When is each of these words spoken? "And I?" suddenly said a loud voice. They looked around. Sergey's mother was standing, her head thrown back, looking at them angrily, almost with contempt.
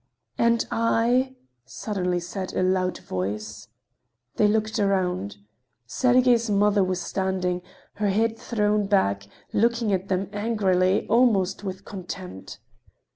"And 0.39 0.65
I?" 0.71 1.35
suddenly 1.63 2.19
said 2.19 2.55
a 2.55 2.63
loud 2.63 2.97
voice. 2.97 3.67
They 4.37 4.47
looked 4.47 4.79
around. 4.79 5.37
Sergey's 5.85 6.49
mother 6.49 6.83
was 6.83 6.99
standing, 6.99 7.61
her 8.01 8.09
head 8.09 8.35
thrown 8.35 8.87
back, 8.87 9.27
looking 9.53 9.93
at 9.93 10.07
them 10.07 10.27
angrily, 10.33 11.05
almost 11.07 11.63
with 11.63 11.85
contempt. 11.85 12.57